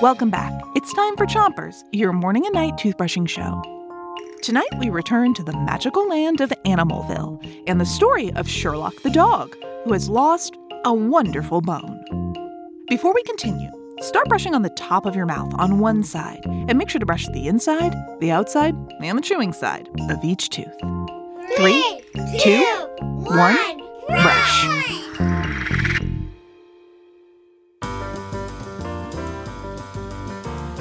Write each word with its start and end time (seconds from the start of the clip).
Welcome 0.00 0.30
back. 0.30 0.52
It's 0.74 0.92
time 0.94 1.16
for 1.16 1.26
Chompers, 1.26 1.84
your 1.92 2.12
morning 2.12 2.44
and 2.46 2.54
night 2.54 2.74
toothbrushing 2.74 3.28
show. 3.28 3.62
Tonight, 4.42 4.68
we 4.78 4.90
return 4.90 5.34
to 5.34 5.42
the 5.42 5.52
magical 5.52 6.08
land 6.08 6.40
of 6.40 6.52
Animalville 6.66 7.38
and 7.66 7.80
the 7.80 7.86
story 7.86 8.32
of 8.32 8.48
Sherlock 8.48 8.94
the 9.02 9.10
dog, 9.10 9.56
who 9.84 9.92
has 9.92 10.08
lost 10.08 10.56
a 10.84 10.92
wonderful 10.92 11.60
bone. 11.60 12.02
Before 12.88 13.14
we 13.14 13.22
continue, 13.22 13.70
start 14.00 14.28
brushing 14.28 14.54
on 14.54 14.62
the 14.62 14.70
top 14.70 15.06
of 15.06 15.16
your 15.16 15.26
mouth 15.26 15.54
on 15.54 15.78
one 15.78 16.02
side 16.02 16.42
and 16.44 16.76
make 16.76 16.90
sure 16.90 16.98
to 16.98 17.06
brush 17.06 17.26
the 17.28 17.48
inside, 17.48 17.94
the 18.20 18.30
outside, 18.30 18.74
and 19.00 19.16
the 19.16 19.22
chewing 19.22 19.52
side 19.52 19.88
of 20.10 20.22
each 20.22 20.50
tooth. 20.50 20.76
Three, 21.56 22.02
two, 22.40 22.64
one, 23.06 23.80
brush. 24.06 24.66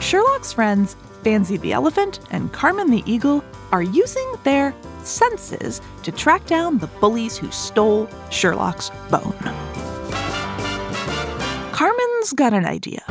Sherlock's 0.00 0.52
friends, 0.52 0.96
Fancy 1.22 1.58
the 1.58 1.72
elephant 1.72 2.20
and 2.30 2.50
Carmen 2.52 2.90
the 2.90 3.02
eagle, 3.06 3.44
are 3.70 3.82
using 3.82 4.32
their 4.44 4.74
senses 5.04 5.80
to 6.02 6.10
track 6.10 6.46
down 6.46 6.78
the 6.78 6.86
bullies 6.86 7.36
who 7.36 7.50
stole 7.50 8.08
Sherlock's 8.30 8.90
bone. 9.10 9.36
Carmen's 11.72 12.32
got 12.34 12.54
an 12.54 12.64
idea. 12.64 13.02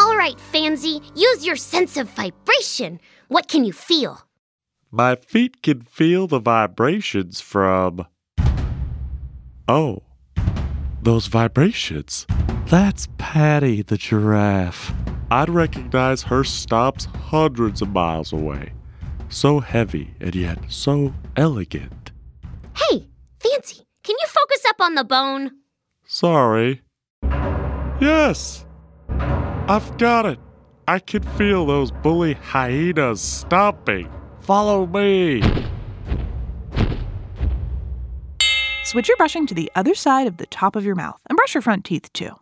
All 0.00 0.16
right, 0.16 0.38
Fancy, 0.38 1.00
use 1.14 1.44
your 1.44 1.56
sense 1.56 1.96
of 1.96 2.08
vibration. 2.10 3.00
What 3.28 3.48
can 3.48 3.64
you 3.64 3.72
feel? 3.72 4.22
My 4.90 5.16
feet 5.16 5.62
can 5.62 5.82
feel 5.82 6.26
the 6.26 6.38
vibrations 6.38 7.40
from. 7.40 8.06
Oh, 9.66 10.02
those 11.02 11.26
vibrations. 11.26 12.26
That's 12.66 13.08
Patty 13.18 13.82
the 13.82 13.96
giraffe. 13.96 14.92
I'd 15.32 15.48
recognize 15.48 16.24
her 16.24 16.44
stops 16.44 17.06
hundreds 17.06 17.80
of 17.80 17.88
miles 17.88 18.34
away. 18.34 18.74
So 19.30 19.60
heavy 19.60 20.14
and 20.20 20.34
yet 20.34 20.58
so 20.68 21.14
elegant. 21.36 22.10
Hey, 22.76 23.08
Fancy, 23.40 23.86
can 24.04 24.14
you 24.20 24.26
focus 24.26 24.62
up 24.68 24.78
on 24.78 24.94
the 24.94 25.04
bone? 25.04 25.52
Sorry. 26.04 26.82
Yes! 27.98 28.66
I've 29.08 29.96
got 29.96 30.26
it. 30.26 30.38
I 30.86 30.98
can 30.98 31.22
feel 31.22 31.64
those 31.64 31.90
bully 31.90 32.34
hyenas 32.34 33.22
stomping. 33.22 34.12
Follow 34.40 34.84
me. 34.84 35.42
Switch 38.84 39.08
your 39.08 39.16
brushing 39.16 39.46
to 39.46 39.54
the 39.54 39.72
other 39.74 39.94
side 39.94 40.26
of 40.26 40.36
the 40.36 40.44
top 40.44 40.76
of 40.76 40.84
your 40.84 40.94
mouth 40.94 41.22
and 41.30 41.38
brush 41.38 41.54
your 41.54 41.62
front 41.62 41.86
teeth 41.86 42.12
too. 42.12 42.36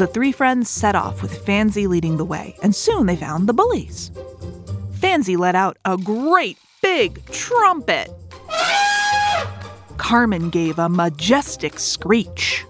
The 0.00 0.06
three 0.06 0.32
friends 0.32 0.70
set 0.70 0.94
off 0.94 1.20
with 1.20 1.44
Fancy 1.44 1.86
leading 1.86 2.16
the 2.16 2.24
way, 2.24 2.56
and 2.62 2.74
soon 2.74 3.04
they 3.04 3.16
found 3.16 3.46
the 3.46 3.52
bullies. 3.52 4.10
Fancy 4.92 5.36
let 5.36 5.54
out 5.54 5.76
a 5.84 5.98
great 5.98 6.56
big 6.80 7.22
trumpet. 7.26 8.08
Carmen 9.98 10.48
gave 10.48 10.78
a 10.78 10.88
majestic 10.88 11.78
screech. 11.78 12.64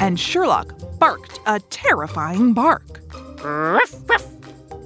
And 0.00 0.18
Sherlock 0.18 0.74
barked 0.98 1.38
a 1.46 1.60
terrifying 1.60 2.54
bark. 2.54 3.00
Ruff, 3.44 3.94
ruff. 4.10 4.26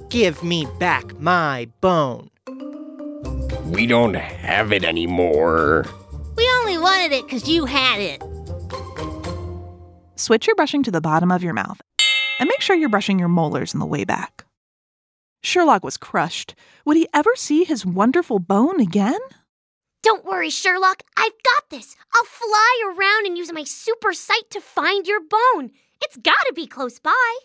Give 0.09 0.43
me 0.43 0.67
back 0.77 1.19
my 1.19 1.67
bone. 1.81 2.29
We 3.65 3.87
don't 3.87 4.13
have 4.13 4.71
it 4.71 4.83
anymore. 4.83 5.85
We 6.35 6.47
only 6.59 6.77
wanted 6.77 7.13
it 7.13 7.25
because 7.25 7.49
you 7.49 7.65
had 7.65 7.99
it. 7.99 8.21
Switch 10.23 10.47
your 10.47 10.55
brushing 10.55 10.83
to 10.83 10.89
the 10.89 11.01
bottom 11.01 11.33
of 11.33 11.43
your 11.43 11.53
mouth 11.53 11.81
and 12.39 12.47
make 12.47 12.61
sure 12.61 12.77
you're 12.77 12.87
brushing 12.87 13.19
your 13.19 13.27
molars 13.27 13.73
in 13.73 13.81
the 13.81 13.85
way 13.85 14.05
back. 14.05 14.45
Sherlock 15.41 15.83
was 15.83 15.97
crushed. 15.97 16.55
Would 16.85 16.95
he 16.95 17.09
ever 17.13 17.31
see 17.35 17.65
his 17.65 17.85
wonderful 17.85 18.39
bone 18.39 18.79
again? 18.79 19.19
Don't 20.01 20.23
worry, 20.23 20.49
Sherlock. 20.49 21.03
I've 21.17 21.33
got 21.43 21.69
this. 21.69 21.97
I'll 22.15 22.23
fly 22.23 22.83
around 22.85 23.25
and 23.25 23.37
use 23.37 23.51
my 23.51 23.65
super 23.65 24.13
sight 24.13 24.49
to 24.51 24.61
find 24.61 25.05
your 25.05 25.19
bone. 25.19 25.71
It's 26.01 26.15
gotta 26.15 26.53
be 26.55 26.67
close 26.67 26.99
by. 26.99 27.35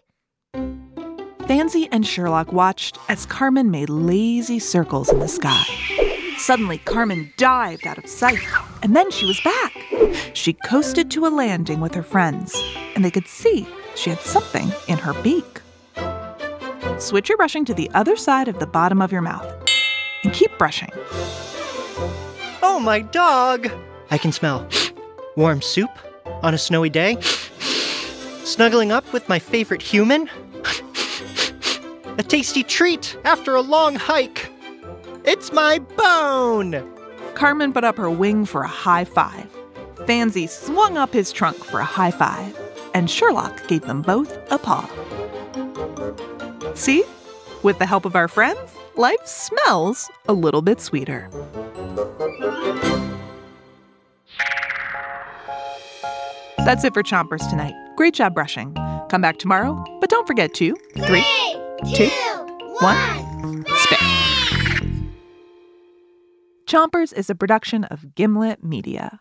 Fancy 1.48 1.88
and 1.90 2.06
Sherlock 2.06 2.52
watched 2.52 2.96
as 3.08 3.26
Carmen 3.26 3.72
made 3.72 3.88
lazy 3.90 4.60
circles 4.60 5.08
in 5.08 5.18
the 5.18 5.26
sky. 5.26 5.64
Suddenly, 6.36 6.78
Carmen 6.78 7.32
dived 7.36 7.88
out 7.88 7.98
of 7.98 8.08
sight, 8.08 8.38
and 8.84 8.94
then 8.94 9.10
she 9.10 9.26
was 9.26 9.40
back. 9.40 9.77
She 10.32 10.52
coasted 10.52 11.10
to 11.12 11.26
a 11.26 11.28
landing 11.28 11.80
with 11.80 11.94
her 11.94 12.02
friends, 12.02 12.54
and 12.94 13.04
they 13.04 13.10
could 13.10 13.26
see 13.26 13.66
she 13.94 14.10
had 14.10 14.20
something 14.20 14.70
in 14.86 14.98
her 14.98 15.14
beak. 15.22 15.60
Switch 16.98 17.28
your 17.28 17.38
brushing 17.38 17.64
to 17.64 17.74
the 17.74 17.90
other 17.94 18.16
side 18.16 18.48
of 18.48 18.58
the 18.58 18.66
bottom 18.66 19.00
of 19.00 19.12
your 19.12 19.22
mouth 19.22 19.46
and 20.24 20.32
keep 20.32 20.56
brushing. 20.58 20.90
Oh, 22.62 22.80
my 22.82 23.00
dog! 23.00 23.70
I 24.10 24.18
can 24.18 24.32
smell 24.32 24.66
warm 25.36 25.62
soup 25.62 25.90
on 26.42 26.54
a 26.54 26.58
snowy 26.58 26.90
day, 26.90 27.20
snuggling 28.42 28.90
up 28.90 29.12
with 29.12 29.28
my 29.28 29.38
favorite 29.38 29.82
human, 29.82 30.28
a 32.18 32.22
tasty 32.22 32.62
treat 32.62 33.16
after 33.24 33.54
a 33.54 33.60
long 33.60 33.94
hike. 33.94 34.50
It's 35.24 35.52
my 35.52 35.78
bone! 35.78 36.82
Carmen 37.34 37.72
put 37.72 37.84
up 37.84 37.96
her 37.96 38.10
wing 38.10 38.44
for 38.44 38.62
a 38.62 38.68
high 38.68 39.04
five. 39.04 39.48
Fancy 40.08 40.46
swung 40.46 40.96
up 40.96 41.12
his 41.12 41.30
trunk 41.30 41.58
for 41.58 41.80
a 41.80 41.84
high 41.84 42.10
five, 42.10 42.58
and 42.94 43.10
Sherlock 43.10 43.68
gave 43.68 43.82
them 43.82 44.00
both 44.00 44.38
a 44.50 44.56
paw. 44.56 44.88
See? 46.74 47.04
With 47.62 47.78
the 47.78 47.84
help 47.84 48.06
of 48.06 48.16
our 48.16 48.26
friends, 48.26 48.74
life 48.96 49.20
smells 49.26 50.10
a 50.26 50.32
little 50.32 50.62
bit 50.62 50.80
sweeter. 50.80 51.28
That's 56.64 56.84
it 56.84 56.94
for 56.94 57.02
Chompers 57.02 57.46
tonight. 57.50 57.74
Great 57.96 58.14
job 58.14 58.32
brushing. 58.32 58.74
Come 59.10 59.20
back 59.20 59.38
tomorrow, 59.38 59.84
but 60.00 60.08
don't 60.08 60.26
forget 60.26 60.54
to 60.54 60.74
three, 61.04 61.26
two, 61.94 62.08
one, 62.80 63.66
spit. 63.76 63.98
Chompers 66.66 67.12
is 67.12 67.28
a 67.28 67.34
production 67.34 67.84
of 67.84 68.14
Gimlet 68.14 68.64
Media. 68.64 69.20